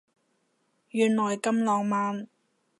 [0.89, 2.27] 原來咁浪漫